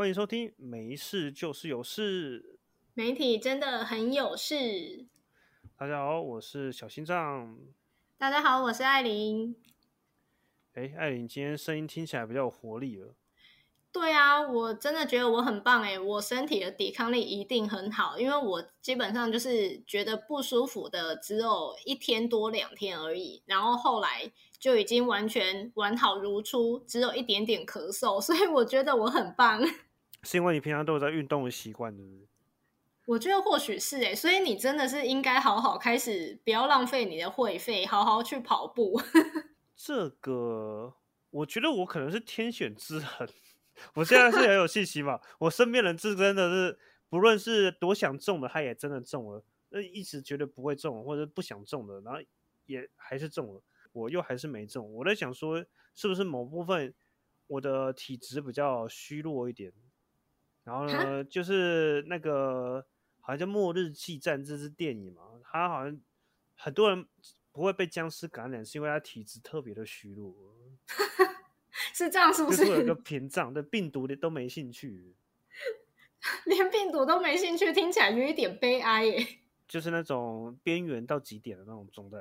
[0.00, 2.40] 欢迎收听《没事就是有事》。
[2.94, 5.04] 媒体真的很有事。
[5.76, 7.58] 大家好，我是小心脏。
[8.16, 9.54] 大家好，我是艾琳。
[10.72, 13.14] 哎，艾琳，今天声音听起来比较有活力了。
[13.92, 29.60] 对啊，我真的觉得我很棒哎，我身体的抵抗力一定很好，因为我基本上就是觉得不舒服的只有一天多两天而已，然后后来就已经完全完好如初，只有一点点咳嗽，所以我觉得我很棒。
[30.22, 32.28] 是因为你平常都有在运动的习惯，对不对？
[33.06, 39.00] 我觉得或许是哎，所以你真的是应该好好开始，不要浪费你的会费，好好去跑步。
[39.74, 40.94] 这个，
[41.30, 43.08] 我觉得我可能是天选之人。
[43.94, 52.20] 我现在是很有信心嘛，我身边人是真的是，不论是多想中的，他也真的中了；那一直觉得不会中或者不想中的，然后
[52.66, 53.62] 也还是中了。
[53.92, 54.92] 我又还是没中。
[54.92, 56.94] 我在想说，是不是某部分
[57.46, 59.72] 我的体质比较虚弱一点？
[60.64, 62.86] 然后呢，就是那个
[63.20, 66.00] 好像叫《末日气战》这支电影嘛，他好像
[66.56, 67.06] 很多人
[67.52, 70.34] 不会被僵尸感染，是因为他体质特别的虚弱。
[71.92, 72.58] 是这样，是不是？
[72.58, 75.14] 就是有个屏障，对病毒的都没兴趣，
[76.46, 79.26] 连病毒都没兴趣，听起来有一点悲哀耶。
[79.66, 82.18] 就是那种边缘到极点的那种状态。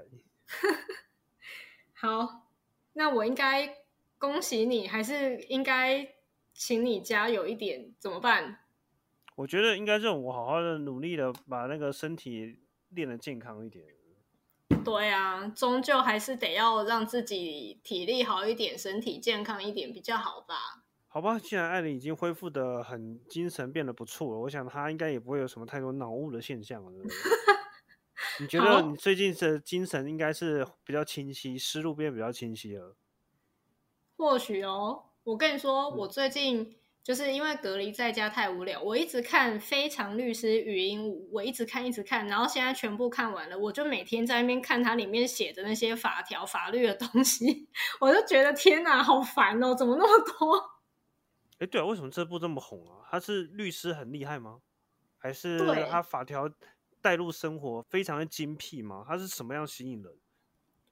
[1.93, 2.47] 好，
[2.93, 3.75] 那我应该
[4.17, 6.07] 恭喜你，还是应该
[6.59, 7.95] 请你加油一点？
[7.97, 8.59] 怎么办？
[9.35, 13.85] 我觉得应该让我好好的努力的把那个身体练得健康一点。
[14.83, 20.83] 对啊，终究还是得要让自己体力好一点，身体健康一点比较好吧。
[21.07, 26.91] 好吧，既然艾琳已经恢复的很精神，变得不错了，我想她应该也不会有什么太多脑雾的现象了。
[28.41, 32.97] 你觉得你最近的精神应该是比较清晰，思路变比较清晰了？
[34.17, 36.75] 或许哦，我跟你说，我最近。
[37.01, 47.67] 就是因为隔离在家太无聊，我一直看《非常律师语音》，我一直看一直看，然后现在全部看完了，我就每天在那边看它里面写的那些法条、法律的东西，
[47.99, 50.69] 我就觉得天哪，好烦哦，怎么那么多？
[51.57, 53.07] 哎，对啊，为什么这部这么红啊？
[53.09, 54.59] 他是律师很厉害吗？
[55.17, 55.57] 还是
[55.89, 56.51] 他法条
[57.01, 59.03] 带入生活非常的精辟吗？
[59.07, 60.13] 他是什么样吸引人？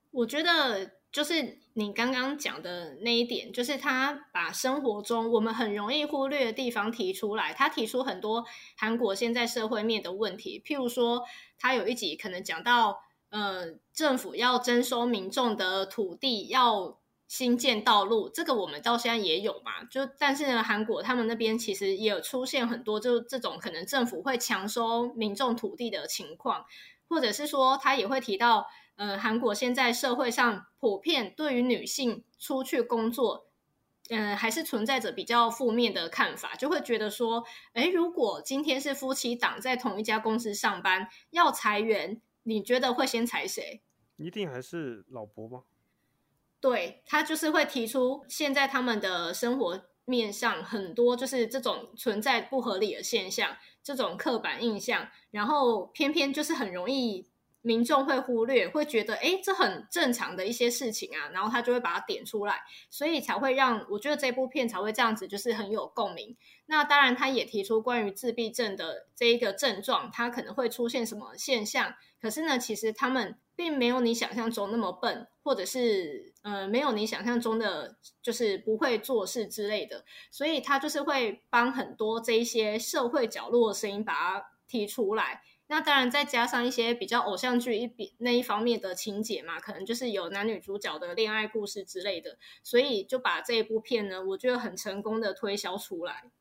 [0.09, 0.93] 我觉得。
[1.17, 7.55] 就是你刚刚讲的那一点，就是他把生活中我们很容易忽略的地方提出来。
[7.55, 8.45] 他提出很多
[8.77, 11.23] 韩国现在社会面的问题，譬如说，
[11.57, 12.99] 他有一集可能讲到，
[13.31, 19.85] 呃，政府要征收民众的土地，要新建道路，这个我们到现在也有嘛。
[19.85, 26.67] 就但是呢，韩国他们那边其实也有出现很多，就这种可能政府会强收民众土地的情况，
[27.09, 28.67] 或者是说他也会提到。
[28.97, 33.47] 呃，韩国现在社会上普遍对于女性出去工作，
[34.09, 37.43] 嗯，还是存在着比较负面的看法，就会觉得说，
[37.73, 43.83] 哎，如果今天是夫妻档在同一家公司上班，要裁员，你觉得会先裁谁？
[44.15, 45.63] 一定还是老婆吗？
[46.59, 57.27] 对他就是会提出，现在他们的生活面上很多就是这种存在不合理的现象，这种刻板印象，然后偏偏就是很容易。
[57.67, 66.37] 民众会忽略，会觉得哎，这很正常的一些事情啊，然后他就会把它点出来，所以才会让我觉得这部片才会这样子，就是很有共鸣。
[66.67, 71.93] 那当然，他也提出关于自闭症的这一个症状，它可能会出现什么现象。
[72.21, 80.05] 可是呢，其实他们并没有你想象中那么笨，或者是呃，没有你想象中的就是不会做事之类的。
[80.31, 85.41] 所以他就是会帮很多这一些社会角落的声音把它提出来。
[85.69, 96.31] 那当然，再加上一些比较偶像剧一比那一方面的情节嘛，可能就是有男女主角的恋爱故事之类的，所以就把这一部片呢，我觉得很成功的推销出来。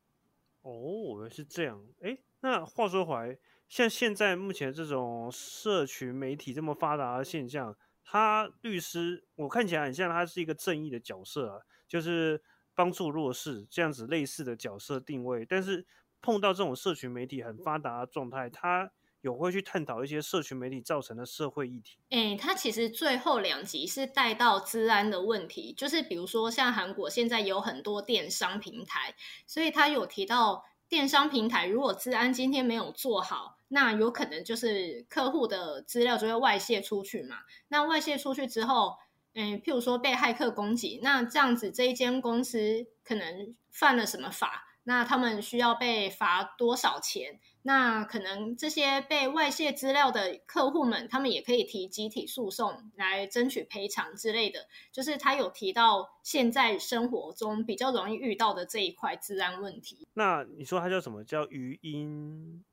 [0.61, 1.83] 哦，是这样。
[2.01, 3.37] 哎，那话说回来，
[3.67, 7.75] 像现在目前这种社群媒体这么发达的现象，
[8.05, 12.41] 他律师我看起来很像他是一个正义的角色啊，就是
[12.73, 15.45] 帮助弱势这样子类似的角色定位。
[15.45, 15.85] 但是
[16.21, 18.89] 碰到这种社群媒体很发达的状态，他
[19.21, 21.97] 有会去探讨一些社群媒体造成的社会议题。
[22.09, 29.15] 哎，他其实最后两集是带到治安的问题，就是比如说像韩国现在有很多电商平台，
[29.45, 37.37] 所以他有提到电商平台如果治安今天没有做好，那有可能就是客户的资料就会外泄出去嘛。
[37.67, 38.97] 那外泄出去之后，
[39.33, 44.63] 嗯，譬如说被骇客攻击，那这样子这一间公司可能犯了什么法？
[44.83, 47.41] 那他们需要被罚多少钱？
[47.67, 54.67] 那可能这些被外泄资料的客户们，他们也可以提集体诉讼来争取赔偿之类的。
[54.89, 60.07] 就是他有提到现在生活中比较容易遇到的这一块治安问题。
[60.13, 62.63] 那你说它叫什么叫余音？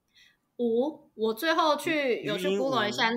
[0.58, 3.10] 无，我最后去有去 Google 一下，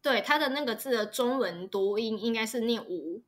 [0.00, 3.20] 对它的那个字的中文读音应该是念无。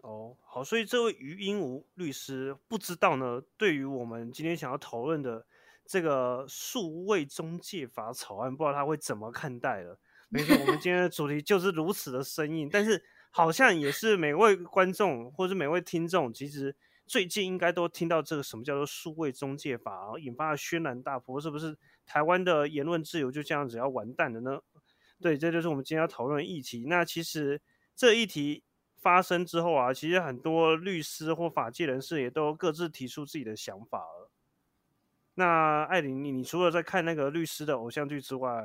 [0.00, 5.46] 哦，好，所以这位余英吴律师不知道呢，对于我们今天想要讨论的
[5.90, 9.98] 这个数位中介法草案，不知道他会怎么看待了。
[10.28, 13.02] 没错，我们今天的主题就是如此的生硬，但是
[13.32, 16.76] 好像也是每位观众或是每位听众，其实
[17.08, 21.76] 最近应该都听到这个什么叫做数位中介法，然后引发了轩然大波，是不是
[22.06, 24.60] 台湾的言论自由就这样子要完蛋了呢？
[25.20, 26.84] 对，这就是我们今天要讨论的议题。
[26.86, 27.60] 那其实
[27.96, 28.62] 这议题
[28.94, 34.29] 发生之后啊，其实很多律师或法界人士也都各自提出自己的想法了。
[35.34, 38.62] 那艾琳，你你除了在看那个律师的偶像剧之外，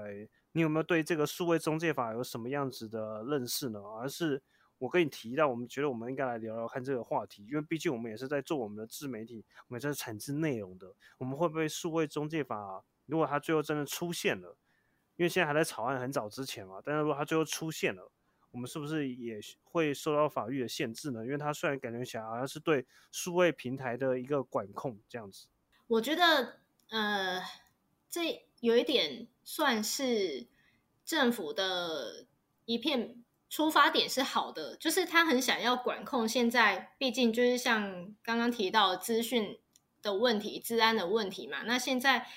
[0.51, 3.79] 你有没有对这个数位中介法有什么样子的认识呢？
[3.79, 4.41] 而是
[4.77, 14.57] 我跟你提到，我们觉得我们应该来聊聊看这个话题，因为毕竟我们也是在做我们的自媒体，我们也是产制内容的，我们会不会数位中介法，如果它最后真的出现了，
[15.15, 18.11] 因为现在还在草案很早之前嘛，但是如果它最后出现了，
[18.51, 21.23] 我们是不是也会受到法律的限制呢？
[21.23, 25.47] 因为它虽然感觉起来好像是对数位平台的一个管控这样子。
[25.87, 26.59] 我觉得，
[26.89, 27.41] 呃，
[28.09, 30.47] 这有一点算是
[31.05, 32.25] 政府的
[32.65, 39.59] 一片出发点是好的，就是他很想要管控现在，毕竟就是像刚刚提到资讯
[40.01, 41.61] 的问题、治安的问题嘛。
[41.63, 42.27] 那现在，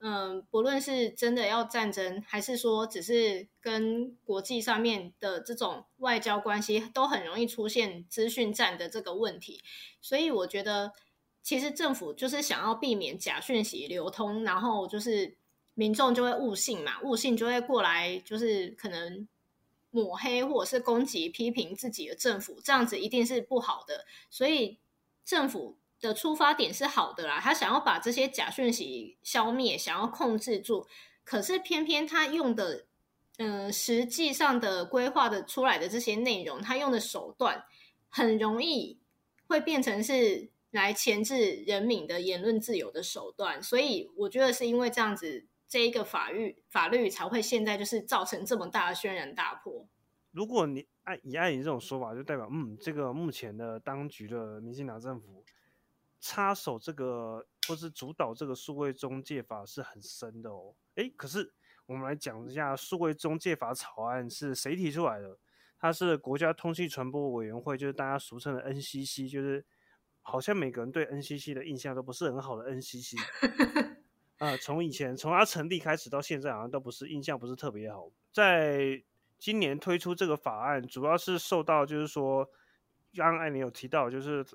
[0.00, 9.62] 嗯、不论是真的要战争，还是说只是跟国际上面的这种外交关系，都很容易出现资讯战的这个问题。
[10.00, 10.92] 所以我觉得，
[11.42, 15.36] 其实政府就是想要避免假讯息流通，然后就是
[15.74, 19.26] 民众就会误信嘛，误信就会过来，就是可能
[19.90, 24.04] 抹黑或者是攻击、批评自己的政府，这样子一定是不好的。
[24.28, 24.78] 所以
[25.24, 30.86] 政府的出发点是好的啦，他想要把这些假讯息消灭，想要控制住。
[31.24, 32.86] 可是偏偏他用的，
[33.38, 37.64] 嗯、实际上的规划的出来的这些内容，他用的手段
[38.08, 38.98] 很容易
[39.46, 43.62] 会变成是来钳制人民的言论自由的手段。
[43.62, 49.88] 所以我觉得是因为这样子，这一个法律法律才会现在就是造成这么大的轩然大波。
[50.32, 55.44] 如果你按以按你这种说法，就代表嗯，这个目前的当局的民进党政府
[56.20, 60.74] 插手这个或是主导这个数位中介法是很深的哦。
[60.94, 61.52] 诶，可是
[61.86, 65.36] 我们来讲一下数位中介法草案是谁提出来的？
[65.78, 69.64] 它是国家通讯传播委员会，就是大家俗称的 NCC，就是
[70.30, 73.16] 好像每个人对 NCC 的印象都不是很好的 NCC。
[74.38, 78.08] 呃，从以前从它成立开始到现在，好像都不是印象不是特别好。
[78.32, 79.02] 在
[79.38, 82.48] 今年推出这个法案，主要是受到就是说，
[83.14, 84.46] 刚刚艾琳有提到，就是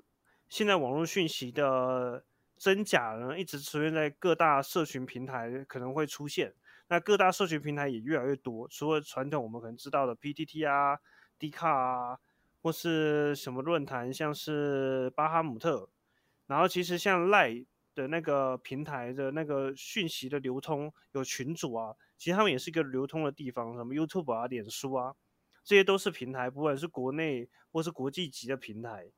[0.49, 2.23] 现在网络讯息的
[2.57, 6.55] 真假呢，一直出现在各大社群平台可能会出现。
[6.87, 10.99] 那各大社群平台也越来越多，除了传统我们可能知道的 PTT 啊、
[11.37, 12.19] d 卡啊，
[12.65, 15.87] 或是什么论坛，像是巴哈姆特，
[16.47, 17.63] 然后其实像赖
[17.93, 25.13] 的那个平台的那个讯息的流通，有群组啊，其实他们也是一个流通的地方，什么 YouTube 啊、脸书啊，
[25.63, 29.11] 这些都是平台，不管是国内或是国际级的平台。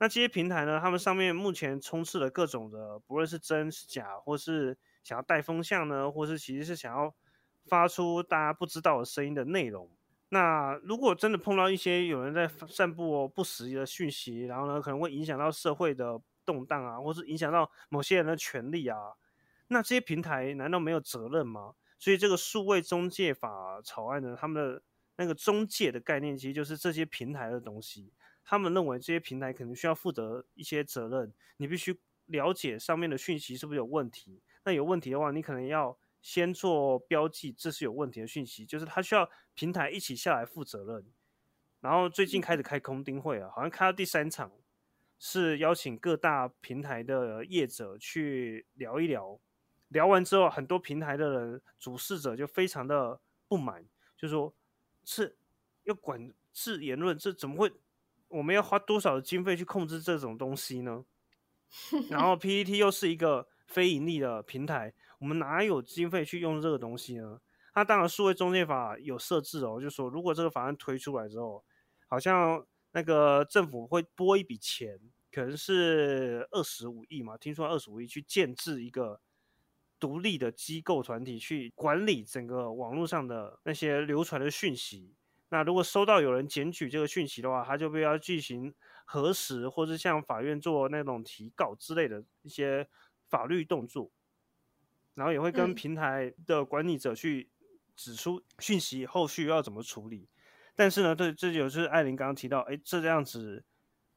[0.00, 7.14] 那这些平台呢，他们上面目前充斥了各种的，不论是真是假，或是想要带风向呢，或是其实是想要
[7.68, 9.88] 发出大家不知道的声音的内容。
[10.30, 18.98] 那如果真的碰到一些有人在散布不实的讯息，然后呢可能会影响到社会的动荡啊，或是影响到某些人的权利啊，
[19.68, 21.74] 那这些平台难道没有责任吗？
[21.98, 24.82] 所以这个数位中介法草案呢，他们的
[25.16, 28.12] 那个中介的概念，其实就是这些平台的东西。
[28.44, 34.40] 他们认为这些平台可能需要负责一些责任，你必须了解上面的讯息是不是有问题。
[34.64, 41.06] 那有问题的话，你可能要先做标记，这是有问题的讯息，就是它需要平台一起下来负责任。
[41.80, 44.52] 然后最近开始开空丁会啊，好像开到第三场，
[45.18, 49.40] 是邀请各大平台的业者去聊一聊。
[49.88, 53.18] 聊完之后，很多平台的人主事者就非常的
[53.48, 53.82] 不满，
[54.14, 54.54] 就说
[55.04, 55.38] 是
[55.84, 57.72] 要管制言论，这怎么会？
[58.28, 61.06] 我们要花多少的经费去控制这种东西呢？
[62.10, 67.40] 然后 PPT 又是一个非盈利的平台，我们哪有经费去用这个东西呢？
[67.74, 71.64] 那当然，数位中介法有设置哦，就说如果这个法案推出来之后，
[72.08, 74.98] 好像那个政府会拨一笔钱，
[75.30, 79.20] 可能是二十五亿嘛，听说二十五亿去建制一个
[80.00, 85.14] 独立的机构团体去管理整个网络上的那些流传的讯息。
[85.50, 92.88] 那如果收到有人检举这个讯息的话，他就必须要进行核实，或是向法院做那种提告之类的一些
[93.28, 94.10] 法律动作。
[95.18, 97.50] 然后也会跟平台的管理者去
[97.96, 100.28] 指出讯息后续要怎么处理。
[100.76, 103.64] 但是呢，对，这就是艾琳刚刚提到，哎，这样子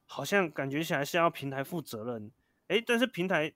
[0.05, 2.31] 好像感觉起来是要平台负责任，
[2.67, 3.51] 哎，但是平台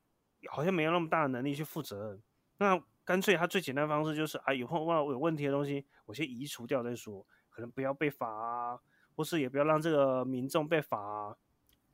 [0.50, 2.24] 好像没有那么大的能力去负责任。
[2.58, 8.80] 那干脆他最简单方式就是，啊，以后万有问题的东西，我先移除掉再说，可能不要被罚啊，
[9.16, 11.36] 或是也不要让这个民众被罚啊。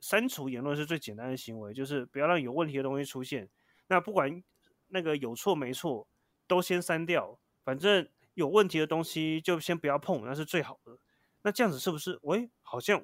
[0.00, 3.48] 删除言论是最简单的行为，就是不要让有问题的东西出现。
[3.88, 4.42] 那不管
[4.92, 6.06] 那个有错没错，
[6.46, 8.08] 都先删掉，反正。
[8.34, 10.96] 有问题的东西就先不要碰，那是最好的。
[11.42, 12.18] 那这样子是不是？
[12.22, 12.98] 喂，好像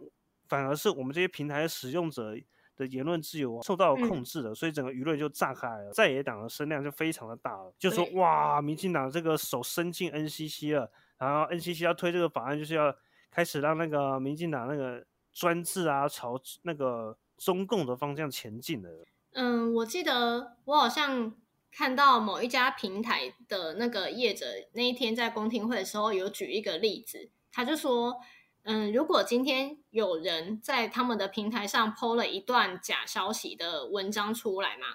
[0.49, 2.35] 反而是我们这些平台的使用者
[2.75, 12.97] 的言论自由受到了控制了，所以整个舆论就炸开了，在野党的声量就非常的大了，就说哇，民进党这个手伸进 NCC 了，然后 NCC 要推这个法案，就是要
[13.31, 19.05] 开始让那个民进党那个专制啊，朝那个中共的方向前进了。
[19.33, 21.35] 嗯，我记得我好像。
[21.71, 28.17] 看到某一家平台的那个业者那一天在公听会的时候，有举一个例子，他就说，
[28.65, 34.87] 嗯，如果今天有人在他们的平台上抛了一段假消息的文章出来嘛，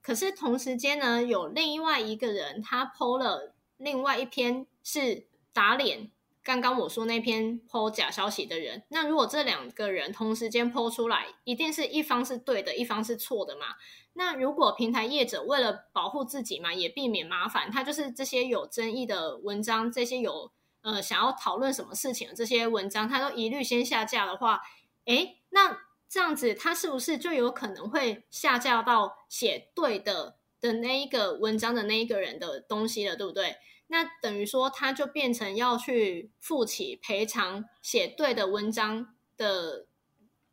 [0.00, 6.10] 可是同时间呢，有另外一个人他抛了另外一篇是打脸
[6.42, 13.66] 刚刚我说那篇抛假消息的人，那如果这两个人同时间抛出来，一定是一方是对的，一方是错的嘛？
[14.14, 20.52] 那如果平台业者为了保护自己嘛，也避免麻烦，他就是这些有争议的文章，这些有
[20.82, 24.60] 呃想要讨论什么事情的这些文章，他都一律先下架的话，
[25.06, 25.78] 诶，那
[26.08, 33.56] 这样子他是不是就有可能会下架到写对的的那一个文章的那一个人的东西了，对不对？
[33.86, 39.86] 那等于说他就变成要去负起赔偿写对的文章的，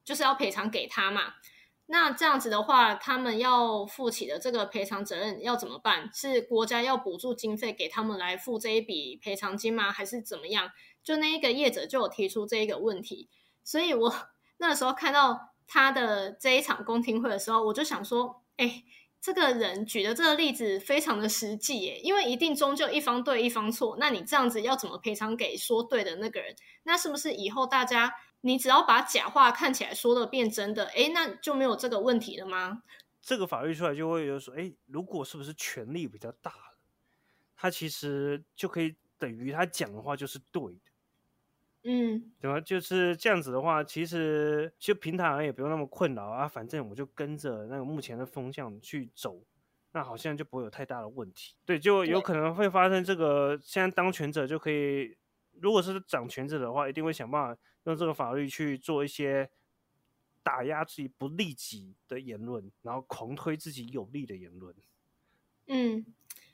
[0.04, 1.34] 就是要赔偿给他嘛。
[1.92, 6.08] 那这样子的话，他们要负起的这个赔偿责任要怎么办？
[6.14, 9.92] 是国家要补助经费给他们来付这一笔赔偿金吗？
[9.92, 10.70] 还是怎么样？
[11.04, 13.28] 就那一个业者就有提出这一个问题，
[13.64, 14.14] 所以我
[14.58, 18.84] 那时候看到他的这一场公听会的时候，我就想说，哎，
[19.20, 26.56] 这个人举的这个例子非常的实际耶，因为一定终究一方对一方错，那你这样子要怎么赔偿给说对的那个人？
[26.84, 28.14] 那是不是以后大家？
[28.42, 32.84] 你只要把假话看起来说的变真的，哎，那就没有这个问题了吗？
[33.22, 36.78] 这个法律出来就会有说，哎，如果是不是权力比较大了，
[37.56, 40.80] 他其实就可以等于他讲的话就是对的。
[41.84, 42.60] 嗯，对吧？
[42.62, 49.42] 就是这样子的话，其实就平台好像也不用那么困扰啊，反正我就跟着那个目前的风向去走，
[49.92, 51.56] 那好像就不会有太大的问题。
[51.66, 55.18] 对，就有可能会发生这个，现在当权者就可以，
[55.60, 57.62] 如果是掌权者的话，一定会想办法。
[57.90, 59.50] 用这个法律去做一些
[60.44, 64.76] 打压自己不利己的言论，然后狂推自己有利的言论。
[65.68, 66.06] 嗯，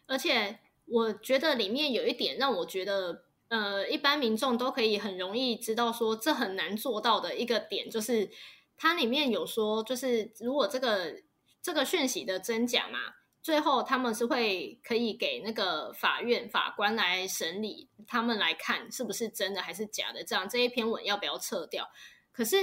[0.08, 8.32] 而且我觉得里面有一点让我觉得，呃，一般民众都可以很容易知道说这很难做到的一个点，就是
[8.78, 11.22] 它里面有说，就是如果这个
[11.62, 13.00] 这个讯息的真假嘛。
[13.46, 21.88] 最后，他们是会可以给那个法院法官来审理，他们来看是不是真的还是假的，这样这一篇文要不要撤掉？
[22.32, 22.58] 可是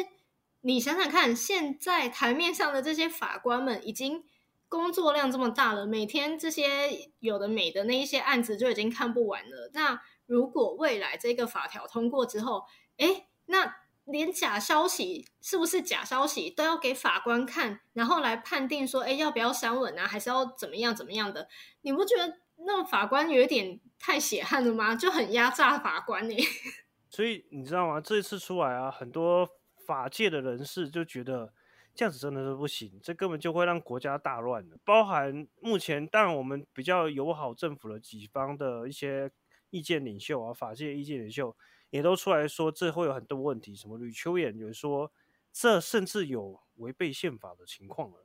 [0.63, 4.25] 你想想看，现在台面上的这些法官们已经
[4.69, 9.71] 工作量这么大了，每天这些有的没的那一些案子就已经看不完了。
[9.75, 12.65] 那如果未来这个法条通过之后，
[12.97, 13.82] 哎，那。
[14.05, 21.49] 连假消息是不是假消息都要给法官看，然后来判定说，哎，要不要删文啊，还是要怎么样怎么样的？
[21.83, 24.95] 你不觉得那法官有一点太血汗了吗？
[24.97, 26.37] 就很压榨法官呢。
[27.09, 28.01] 所以你知道吗？
[28.01, 29.49] 这一次出来啊，很多
[29.87, 31.53] 法界的人士就觉得
[31.95, 34.77] 这样子真的是不行，这根本就会让国家大乱的。
[34.85, 39.31] 包含目前，当然我们比较友好政府的几方的一些
[39.71, 41.55] 意见领袖啊，法界意见领袖。
[41.93, 45.13] 也都出来说这会有很多问题，什么吕秋远有说
[45.53, 48.25] 这甚至有违背宪法的情况了。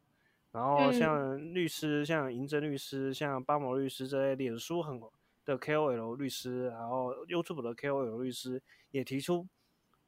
[0.53, 4.97] 然后像律师，像银针律师，像巴某律师这些脸书很
[5.43, 9.45] 的 KOL 律师，然后 YouTube 的 KOL 律师也提出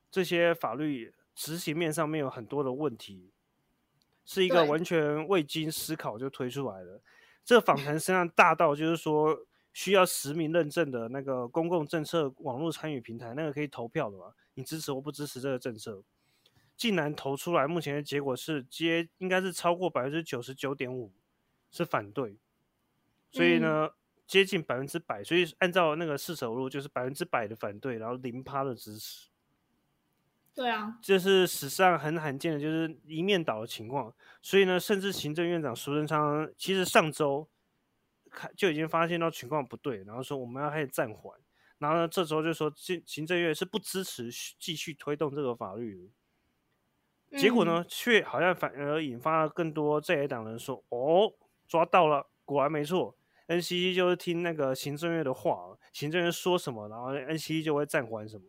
[0.10, 3.34] 这些法律执行面上面有很多的问题，
[4.24, 7.02] 是一个完全未经思考就推出来的。
[7.44, 9.46] 这访谈声量大到就是说。
[9.80, 14.34] 需要实名认证的那个公共政策网络参与平台，那个可以投票的嘛？
[14.56, 16.04] 你支持或不支持这个政策？
[16.76, 21.14] 竟然投出来，目前的结果是接应该是超过百分之九十九点五
[21.72, 22.36] 是反对，
[23.32, 23.92] 所以呢
[24.28, 29.30] 接近百分之百，所以按照那个四舍五入就是百分之百的反对，然后零趴的支持。
[30.54, 34.14] 对啊，这是史上很罕见的，就是一面倒的情况。
[34.42, 37.48] 所以呢，甚至行政院长苏贞昌其实上周
[38.30, 41.38] 看就已经发现到情况不对，然后说我们要开始暂缓。
[41.78, 46.12] 然后呢，这时候就说行行政院是不支持继续推动这个法律。
[47.38, 51.34] 结果呢，却好像反而引发了更多在野党人说：“哦，
[51.68, 53.16] 抓到了，果然没错。
[53.48, 58.46] ”NCC 就是听那个行政院的话，行政院说什么，然后 NCC 就会暂缓什么。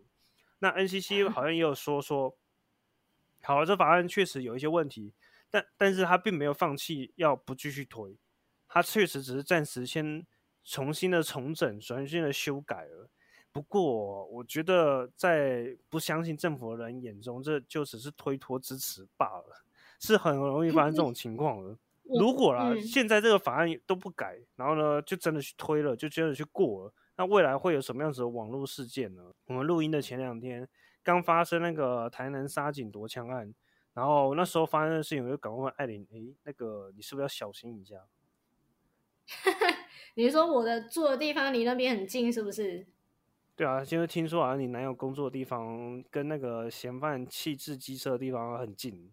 [0.59, 2.37] 那 NCC 好像也有说说，
[3.43, 5.15] 好，这法案确实有一些问题，
[5.51, 8.19] 但但是他并没有放弃要不继续推，
[8.73, 10.25] 他确实只是暂时先
[10.65, 13.11] 重新的重整、重新的修改了。
[13.53, 19.65] 不过，我觉得在不相信政府的人眼中，这就只是推脱支持罢了，
[19.99, 21.77] 是很容易发生这种情况的。
[22.19, 29.33] 如果啦，现在这个法案都不改，然后呢，就真的去推了，就真的去过了，那未来会有什么样子的网络事件呢？
[29.47, 30.69] 我们录音的前两天
[31.03, 33.53] 刚发生那个台南沙井夺枪案，
[33.95, 37.97] 然后那时候发生的事情，我就赶快问艾琳：“诶，那个你是不是要小心一下？”
[40.15, 42.87] 你是说我的住的地方离那边很近，是不是？
[43.57, 49.13] 对啊，因为听说好像你男友工作的地方跟那个嫌犯弃置机车的地方很近。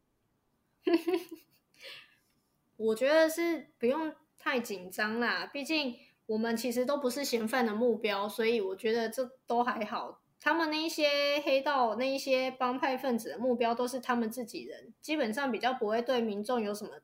[2.77, 5.95] 我觉得是不用太紧张啦，毕竟
[6.27, 10.21] 我们其实都不是嫌犯的目标，所以我觉得这都还好。
[10.39, 17.01] 他们那一些黑道、那一些帮派分子的目标都是他们自己人，基本上比较不会对民众有什么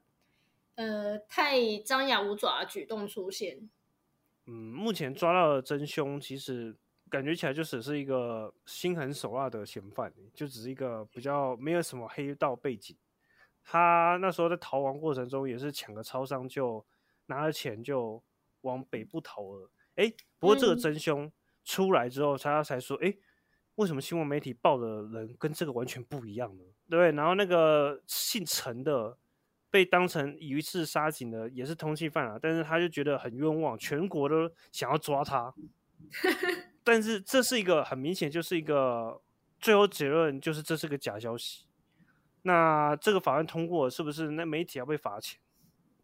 [0.76, 3.70] 呃太张牙舞爪的举动出现。
[4.46, 6.76] 嗯，目前抓到的真凶其实。
[7.10, 12.98] 感觉起来就只是一个心狠手辣的嫌犯，就只是一个比较没有什么黑道背景。
[13.64, 16.84] 他那时候在逃亡过程中也是抢个超商，就
[17.28, 18.20] 拿了钱就
[18.62, 19.70] 往北部逃了。
[19.94, 21.32] 哎，不过这个真凶
[21.64, 23.16] 出来之后，他才说：“哎，
[23.76, 29.16] 为什么新闻媒体报的人跟这个完全不一样呢？”对，然后那个姓陈的
[29.74, 35.52] 被当成一次杀警的也是通缉犯啊，但是他就觉得很冤枉，全国都想要抓他。
[36.86, 39.20] 但是这是一个很明显，就是一个
[39.60, 41.66] 最后结论，就是这是个假消息。
[42.44, 45.40] 那这个法案通过，是不是那媒体要被罚钱？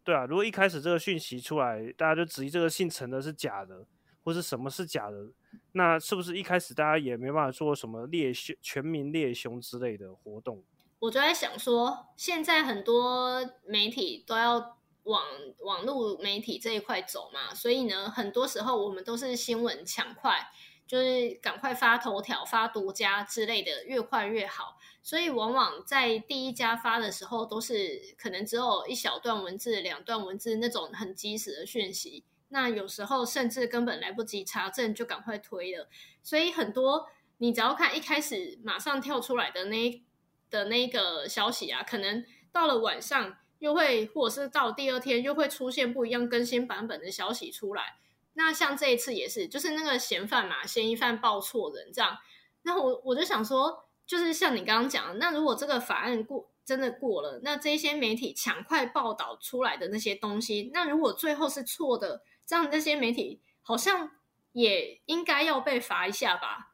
[0.02, 3.86] 对啊，如果一开始这个讯息出来，大家就质疑这个姓陈的是假的，
[4.24, 5.28] 或是什么是假的，
[5.70, 10.64] 那是不是一开始大家也没办法做什么猎凶、全民猎凶之类的活动？
[11.00, 15.24] 我就在想说，现在很多媒体都要往
[15.58, 20.52] 网络媒体这一块走嘛，所以呢，很多时候我们都是新闻抢快。
[20.86, 24.76] 就是赶快发头条、发独家之类的，越快越好。
[25.04, 32.24] 所以往往在第一家发的时候，都是可能只有一小段文字、两段文字那种很及时的讯息。
[32.48, 35.88] 那有时候甚至根本来不及查证，就赶快推了。
[36.24, 37.08] 所以很多
[37.38, 40.02] 你只要看一开始马上跳出来的那
[40.50, 47.96] 的那个消息啊，可能到了晚上又会，或者是到第二天又会出现不一样更新版本的消息出来。
[48.34, 52.16] 那像这一次也是，就是那个嫌犯嘛，嫌疑犯报错人这样。
[52.62, 64.10] 那我我就想说，就是像你刚刚讲，那如果这个法案过真的过了，那这些媒体抢快报道出来的那些东西，那如果最后是错的，这样那些媒体好像
[64.52, 66.69] 也应该要被罚一下吧？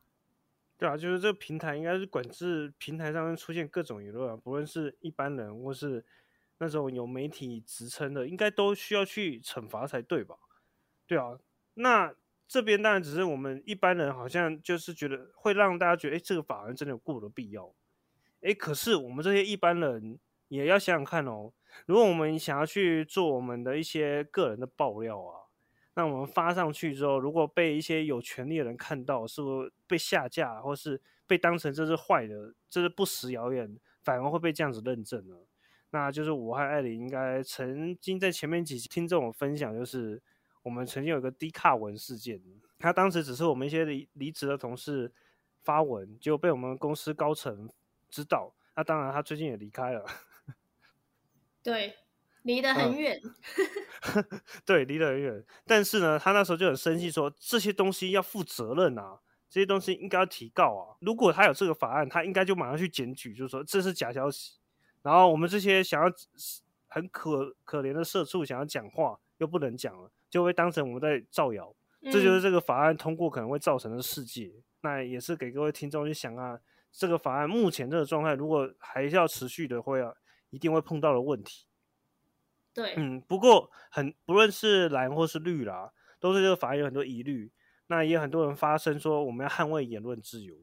[0.79, 6.05] 对啊，就是这个平台应该是管制平台上面出现各种舆论，不论是一般人或是
[6.59, 10.37] 那种有媒体职称的，应该都需要去惩罚才对吧？
[11.07, 11.39] 对啊。
[11.75, 12.15] 那
[12.47, 17.75] 这边当然只是我们一般人，好像就是觉得会让大家觉得，哎，这个法案真的有过的必要。
[18.43, 21.53] 哎，可是我们这些一般人也要想想看哦，
[21.87, 25.46] 如果我们想要去做我们的一些个人的爆料啊，
[25.97, 35.35] 那我们发上去之后，如果被一些有权利的人看到，是不是被下架，或是被当成这是坏的，这是不实谣言，反而会被这样子认证呢？
[35.91, 40.23] 那就是我和艾琳应该曾经在前面几期听这种分享，就是。
[40.63, 42.43] 我们曾经有一个低卡文事件，
[42.81, 45.13] 他当时只是我们一些离离职的同事
[45.63, 47.71] 发文，结果被我们公司高层
[48.11, 48.53] 知道。
[48.75, 50.05] 那当然，他最近也离开了。
[51.63, 51.95] 对，
[52.47, 53.21] 离得很远。
[54.65, 55.45] 对，离得很远。
[55.67, 59.19] 但是呢，他那时候就很生气，说这些东西要负责任啊，
[59.51, 60.97] 这些东西应该要提告啊。
[61.01, 64.59] 如果他有这个法案，他应该就马上去检举，就是说这是假消息。
[65.03, 66.13] 然后我们这些想要
[66.87, 70.11] 很可可怜的社畜想要讲话，又不能讲了。
[70.31, 74.53] 就会当成我们在造谣，这就是这个法案通过可能会造成的世界。
[74.83, 76.59] 那也是给各位听众去想啊，
[76.93, 80.13] 这个法案目前这个状态，如果还是要持续的，会啊，
[80.51, 81.67] 一定会碰到的问题。
[82.77, 87.51] 对，嗯，不过很不论是蓝或是绿啦，都是这个法案有很多疑虑。
[87.87, 90.55] 那也有很多人发声说，我们要捍卫言论自由。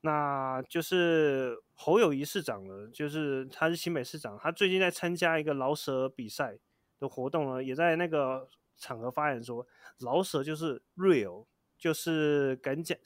[0.00, 6.58] 那就是侯友谊市长呢，就是他是新北市长，他最近在参加一个饶舌比赛
[6.98, 9.66] 的活动呢，也在那个场合发言说，
[9.98, 11.44] 饶舌就是 real，
[11.76, 12.96] 就是敢讲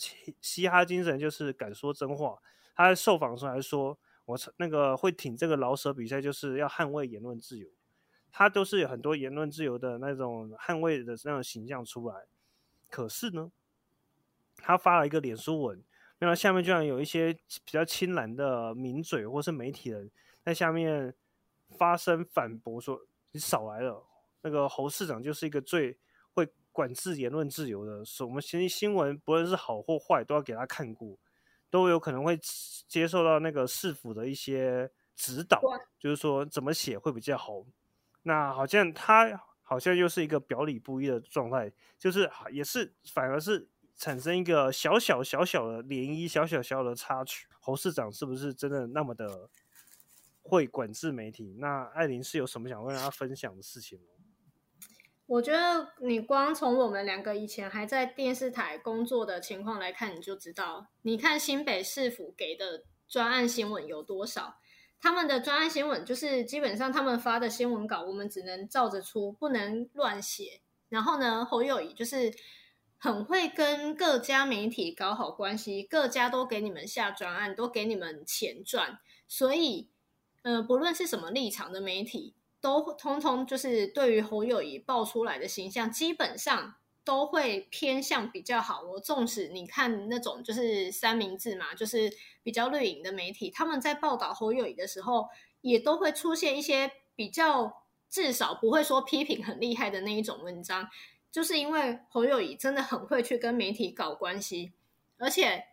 [0.41, 2.39] 嘻哈精神，就是敢说真话。
[2.77, 7.67] 他受访时候还说，我那个会挺这个饶舌比赛，就是要捍卫言论自由。
[8.39, 12.27] 他都是有很多言论自由的那种捍卫的那种形象出来。
[12.91, 13.51] 可是呢，
[14.59, 15.83] 他发了一个脸书文。
[16.19, 20.11] 那下面居然有一些比较亲蓝的名嘴或是媒体人
[20.43, 21.15] 在下面
[21.79, 23.01] 发声反驳说
[23.33, 24.05] ：“你少来了，
[24.43, 25.97] 那个侯市长就是一个最
[26.35, 28.03] 会管制言论自由的。
[28.21, 31.17] 我们新新闻不论是好或坏，都要给他看过，
[31.71, 32.39] 都有可能会
[32.87, 35.59] 接受到那个市府的一些指导，
[35.99, 37.65] 就是说怎么写会比较好。
[38.27, 47.47] 那好像他好像又是一个表里不一的状态，就是也是反而是。”产生一个小小小小的涟漪，小小小的插曲。
[47.61, 49.49] 侯市长是不是真的那么的
[50.43, 51.57] 会管制媒体？
[51.59, 54.05] 那艾琳是有什么想跟大家分享的事情吗？
[55.25, 64.59] 我觉得你光从我们两个以前还在电视台工作的情况来看，你就知道，你看新北市府给的专案新闻有多少？
[65.01, 70.61] 他们的专案新闻就是基本上他们发的新闻稿，我们只能照着出，不能乱写。
[70.89, 72.33] 然后呢，侯友谊就是。
[72.99, 79.91] 很会跟各家媒体搞好关系，各家都给你们下专案，都给你们钱赚，所以，
[80.41, 88.83] 呃，不论是什么立场的媒体，都通通就是对于侯友谊爆出来的形象，基本上都会偏向比较好。
[88.83, 95.29] 我纵使你看那种就是三明治嘛，就是比较绿营的媒体，他们在报道侯友谊的时候，
[95.61, 100.89] 也都会出现一些比较至少不会说批评很厉害的那一种文章。
[101.31, 104.73] 就是因为侯友谊真的很会去跟媒体搞关系，
[105.19, 105.65] 而且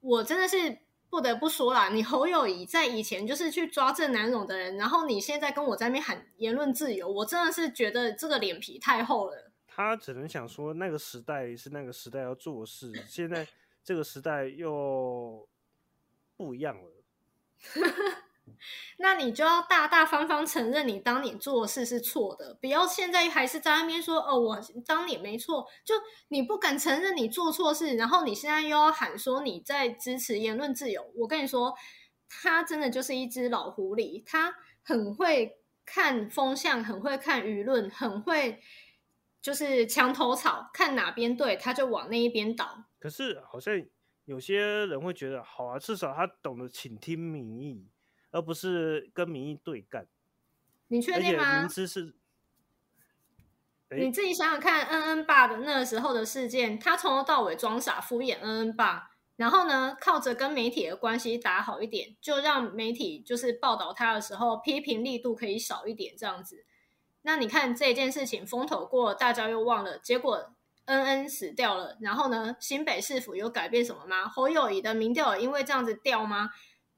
[0.00, 9.52] 我真的是不得不说啦，你侯友谊在以前就是去抓郑南荣的人，然后你现在跟我在那边喊言论自由，我真的是觉得这个脸皮太厚了。
[9.74, 13.46] 他只能想说，那个时代是那个时代要做事，现在
[13.82, 15.48] 这个时代又
[16.36, 16.90] 不一样了。
[18.98, 25.66] 那你就要大大方方承认你当年做事是错的，不要现在还是在那边说哦，我当年没错。
[25.84, 25.94] 就
[26.28, 31.10] 你不敢承认你做错事，然后你现在又要喊说你在支持言论自由。
[31.16, 31.74] 我跟你说，
[32.28, 38.60] 他真的就是一只老狐狸，他很会看风向，很会看舆论，很会
[39.44, 42.86] 就是墙头草，看哪边对他就往那一边倒。
[42.98, 43.74] 可是好像
[44.24, 47.90] 有些人会觉得，好啊，至少他懂得倾听民意。
[48.30, 50.08] 而不是跟民意对干，
[50.88, 51.60] 你确定吗？
[51.60, 52.16] 明知是，
[53.90, 66.64] 你自己想想看，恩恩爸的那时候的事件，他从头到尾装傻敷衍恩恩爸，然后呢，靠着跟媒体的关系打好一点，就让媒体就是报道他的时候批评力度可以少一点，这样子。
[67.26, 70.52] 那你看这件事情风头过，大家又忘了，结果
[70.84, 74.28] 恩恩死掉了，然后呢，新北市府有改变什么吗？
[74.28, 76.50] 侯友谊的民调因为这样子掉吗？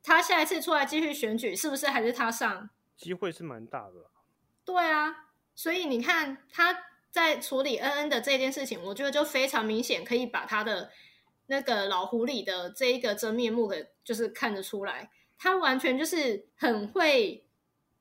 [0.02, 2.68] 他下一次出来继续选举，是不是还是他上？
[2.96, 4.10] 机会是蛮大的。
[4.64, 6.76] 对啊，所以你看他
[7.12, 10.90] 在处理恩恩的这件事情，我觉得就非常明显，可以把他的
[11.46, 15.08] 那个老狐狸的这一个真面目给就是看得出来。
[15.38, 17.45] 他完全就是很会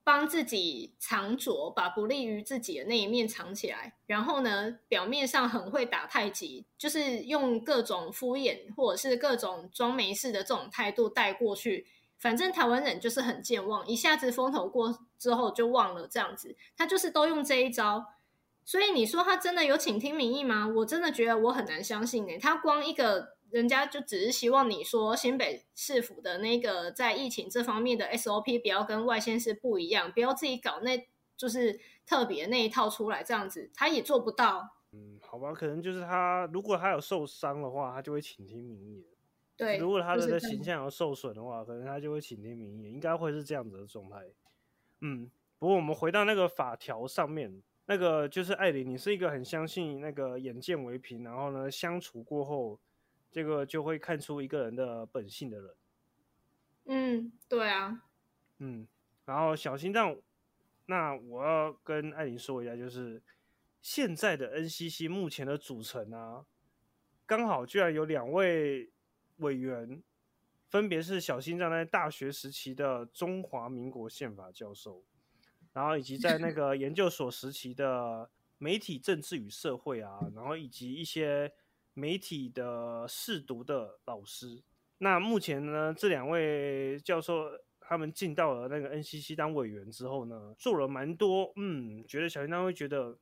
[0.06, 3.96] 帮自己藏拙，把不利于自己的那一面藏起来。
[4.06, 11.88] 然后呢，表面上很会打太极，就是用各种敷衍或者是各种装没事的这种态度带过去。
[12.20, 18.06] 反正台湾人就是很健忘，一下子风头过之后就忘了这样子，他就是都用这一招。
[18.64, 20.68] 所以你说他真的有倾听民意吗？
[20.76, 22.38] 我真的觉得我很难相信呢。
[22.38, 34.76] 他光一个人家就只是希望你说新北市府的那个在疫情这方面的 SOP 不要跟外县市不一样，不要自己搞那就是特别那一套出来这样子，他也做不到。
[34.92, 39.06] 嗯，好吧，可能就是他如果他有受伤的话，他就会倾听民意。
[39.56, 44.18] 对，如果他的形象有受损的话，可能他就会倾听民意，应该会是这样子的状态。
[45.00, 52.78] 嗯，不过我们回到那个法条上面，那个就是艾琳，你是一个很相信那个眼见为凭，然后呢相处过后，
[53.30, 55.74] 这个就会看出一个人的本性的人。
[56.86, 58.02] 嗯，对啊。
[58.58, 58.86] 嗯，
[59.24, 60.16] 然后小心脏，
[60.86, 63.22] 那我要跟艾琳说一下，就是
[63.80, 66.44] 现在的 NCC 目前的组成啊，
[67.24, 68.90] 刚好居然有两位。
[69.40, 70.02] 委员
[70.70, 75.04] 分别是小心脏在大学时期的中华民国宪法教授，
[75.74, 81.52] 然后以及在那个研究所时期的媒体政治与社会啊，然后以及一些
[81.98, 84.62] 媒体的试读的老师。
[84.98, 93.16] 那目前呢，这两位教授他们进到了那个 NCC 当委员之后呢，做了蛮多，嗯，觉得小心脏会觉得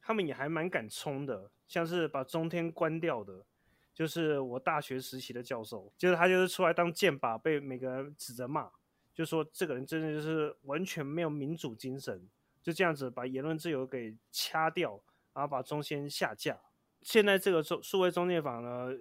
[0.00, 3.44] 他们也还蛮敢冲的，像是把中天关掉的，
[3.92, 8.70] 就是我大学时期的教授，就是他就是出来当剑靶，被每个人指着骂，
[9.12, 12.28] 就说这个人真的就是完全没有民主精神，
[12.62, 15.00] 就这样子把言论自由给掐掉，
[15.32, 16.60] 然后把中天下架。
[17.04, 18.98] 现在这个中数位中介法呢？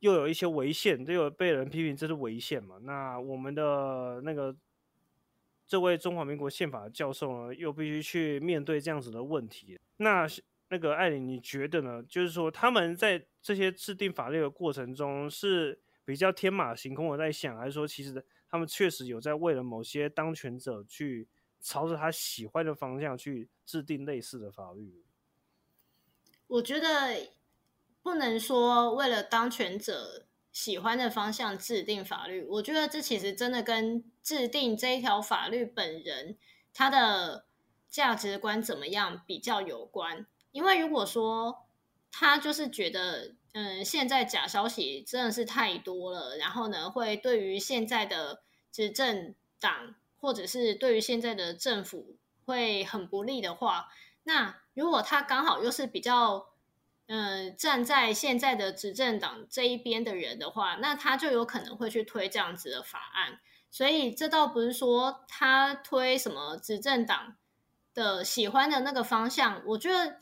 [0.00, 2.76] 又有一些违宪，都有被人批评这是违宪嘛？
[2.82, 4.54] 那我们的那个
[5.66, 9.80] 这位中华民国宪法教授呢，又必须去面对这样子的问题。
[9.96, 10.26] 那
[10.68, 12.02] 那个艾琳，你觉得呢？
[12.02, 21.26] 就是说他们在这些制定法律的过程中是比较天马行空的在想，还是说其实他们确实有在为了某些当权者去
[21.60, 25.02] 朝着他喜欢的方向去制定类似的法律？
[26.46, 27.28] 我觉得。
[28.04, 36.36] 不能说为了当权者喜欢的方向制定法律，我觉得这其实真的跟制定这一条法律本人
[36.74, 37.46] 他的
[37.88, 40.26] 价值观怎么样比较有关。
[40.52, 41.64] 因为如果说
[42.12, 53.88] 他就是觉得，嗯，现在假消息真的是太多了，然后呢，会对于现在的执政党或者是对于现在的政府会很不利的话，
[54.24, 56.50] 那如果他刚好又是比较。
[57.06, 63.40] 嗯，站在现在的执政党这一边的人的话，那他就有可能会去推这样子的法案。
[63.70, 67.36] 所以这倒不是说他推什么执政党
[67.92, 70.18] 的喜欢的那个方向，我觉得，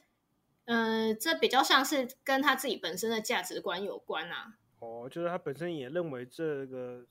[0.65, 4.55] 嗯，这比较像是跟他自己本身的价值观有关啊。
[4.81, 7.07] 哦，就是他本身也认为这个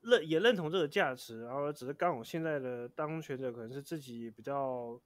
[0.00, 5.00] 认也认同这个价值，然后只是刚好现在的当权者可能是自己比较。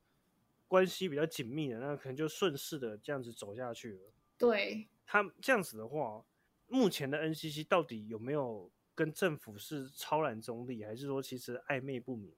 [0.75, 4.01] 关系比较紧密的，那可能就顺势的这样子走下去了。
[4.37, 6.25] 对他这样子的话，
[6.67, 12.35] 目前的 NCC 到底有没有跟政府是超然中立，还是说其实暧昧不明？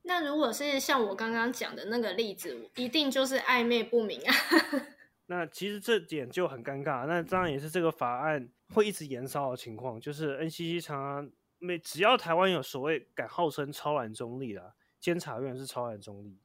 [0.00, 4.34] 那如果是像我刚刚讲的那个例子，一定就是暧昧不明啊。
[5.26, 7.06] 那其实这点就很尴尬。
[7.06, 16.38] 那当然也是这个法案会一直延烧的情况，就是 NCC 常常每只要台湾有所谓敢号称超然中立的监察院是超然中立。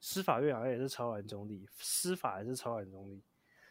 [0.00, 3.22] 司法院好像也是超然中立，司法也是超然中立，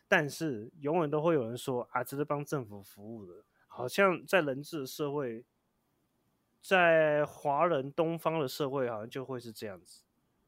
[0.07, 5.45] 但是永远都会有人说啊，这是帮政府服务的，好像在人治的社会，
[6.61, 10.03] 在华人东方的社会，好像就会是这样子。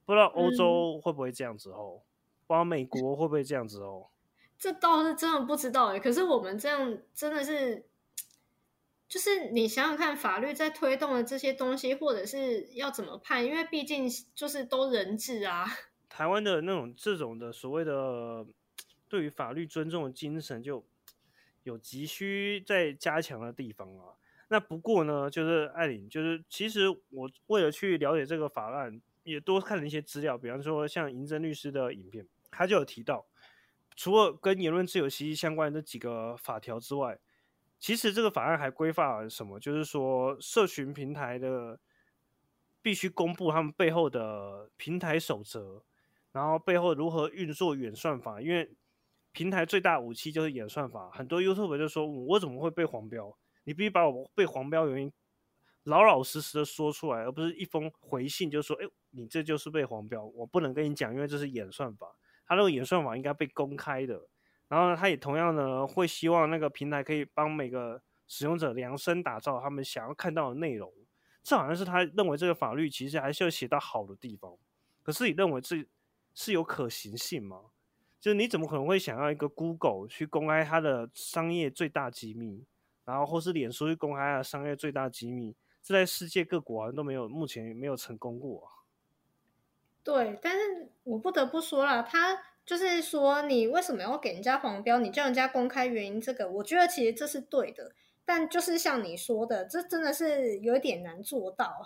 [0.06, 2.02] 不知道欧洲会不会这样子哦？
[2.48, 4.08] 不知道美国会不会这样子哦？
[4.58, 6.00] 这倒是真的不知道哎。
[6.00, 7.89] 可是我们这样真的是。
[9.10, 13.44] 就是你想想看，法律在推动的这些东西，或者是要怎么判？
[13.44, 15.66] 因为毕竟就是都人治啊。
[16.08, 18.46] 台湾的那种这种的所谓的
[19.08, 20.86] 对于法律尊重的精神，就
[21.64, 24.14] 有急需在加强的地方啊。
[24.48, 33.26] 那不过呢，就是艾琳，就是其实我为了去了解这个法案，也多看了一些资料，比方说像银针律师的影片，他就有提到，
[33.96, 37.18] 除了跟言论自由息息相关的这几个法条之外。
[37.80, 39.58] 其实这个法案还规范了什么？
[39.60, 41.80] 就是说，社群平台的
[42.82, 45.82] 必须公布他们背后的平台守则，
[46.34, 48.42] 然后背后如何运作演算法。
[48.42, 48.70] 因为
[49.32, 51.10] 平台最大武器就是演算法。
[51.12, 55.14] 很多 YouTube 就说：“我怎么会被黄标？”你必须把我被黄标原因
[55.84, 62.14] 老老实实的说出来，而不是一封回信就说：“哎，你这就是被黄标，我不能跟你讲，因为这是演算法。
[62.46, 64.28] 他那个演算法应该被公开的。”
[64.70, 70.94] 然后他也同样呢会希望那个平台可以帮每个使用者量身打造他们想要看到的内容，
[71.44, 74.56] 这好像是他认为这个法律其实还是要写到好的地方。
[75.02, 75.84] 可是你认为这
[76.36, 77.60] 是有可行性吗？
[78.20, 82.64] 就是你怎么可能会想要一个 Google 去公开它的商业最大机密，
[83.06, 85.56] 然后或是脸书去公开它的商业最大机密？
[85.82, 88.70] 这在世界各国好像都没有，目前没有成功过。
[90.04, 92.40] 对，但是我不得不说了，他。
[92.70, 95.00] 就是说，你为什么要给人家黄标？
[95.00, 97.94] 你叫人家公开原因，这个我觉得其实这是对的。
[98.24, 101.84] 但就是像你说的，这真的是有点难做到。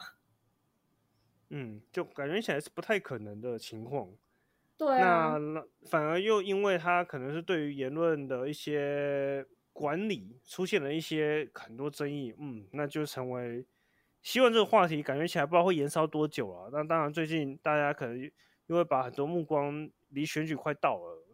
[1.52, 4.10] 嗯，就感觉起来是不太可能的情况。
[4.78, 5.38] 对啊。
[5.38, 13.65] 那反而又因为他可能是对于言论的一些管理出现了一些很多争议，嗯，那就成为
[14.22, 16.69] 希望这个话题感觉起来不知道会延烧多久了。
[16.74, 18.30] 那当然，最近大家可能
[18.74, 19.90] 因为把很多目光。
[20.14, 21.26] 离选举快到了，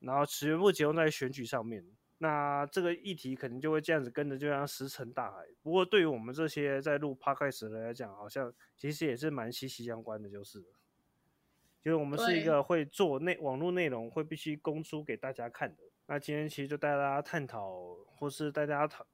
[0.00, 1.86] 然后全部集中在选举上面，
[2.18, 5.46] 那这个议题可能就会这样子跟着，就像石沉大海。
[5.62, 10.60] 不过对于我们这些在录 podcast 的人来讲，好像其实也是蛮息息相关的，就是，
[11.80, 15.84] 就是我们是一个会做内网络内容，会必须公出给大家看的。
[16.06, 19.06] 那今天其实就带大家探讨，或是带大家讨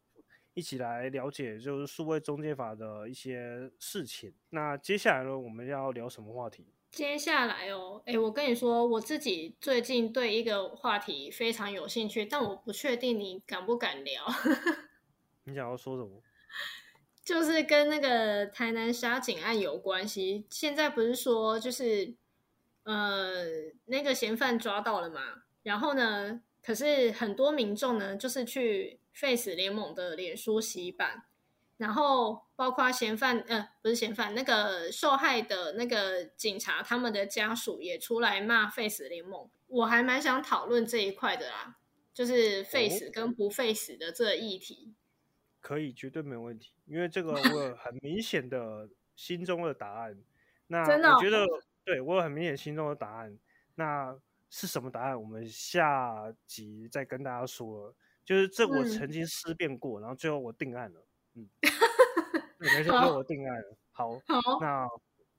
[0.54, 4.32] 一起来了解，就是数位中介法的一些事情。
[4.48, 6.66] 那接下来呢，我们要聊什么话题？
[6.92, 14.22] 接下来哦，哎，我跟你说，我自己最近对一个话题非常有兴趣，但我不确定你敢不敢聊，
[15.44, 16.22] 你想要说什么？
[17.24, 20.46] 就是跟那个台南杀警案有关系。
[20.50, 22.14] 现在不是说就是
[22.82, 23.44] 呃
[23.86, 25.20] 那个嫌犯抓到了嘛，
[25.62, 31.24] 然后呢，可是很多民众呢就是去 Face 联盟的脸书洗版。
[31.82, 39.50] 然后包括嫌犯，呃，不是嫌犯，那个受害的那个警察，他们的家属也出来骂 Face 联盟。
[39.66, 41.76] 我还蛮想讨论这一块的啦，
[42.14, 44.94] 就是 Face 跟不 Face 的这个议题。
[45.60, 50.16] 可以，绝对没问题，因为这个 我有很明显的心中的答案。
[50.68, 51.44] 那真的哦我觉得，
[51.84, 53.36] 对我有很明显心中的答案。
[53.74, 54.16] 那
[54.48, 55.20] 是什么答案？
[55.20, 57.92] 我们下集再跟大家说。
[58.24, 61.04] 就是这我嗯曾经思辨过，然后最后我定案了。
[61.34, 61.48] 嗯，
[62.58, 63.76] 对没错，好最后我定案了。
[63.92, 64.88] 好，好，那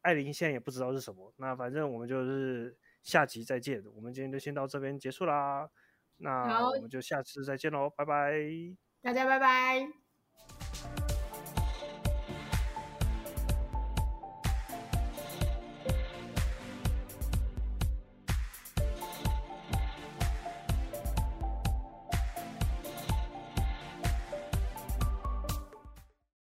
[0.02, 3.84] 艾琳现在也不知道是什么，那反正我们就是下集再见。
[3.96, 5.70] 我们今天就先到这边结束啦。
[6.18, 8.34] 那我们就下次再见喽，拜拜。
[9.02, 10.03] 大家拜拜。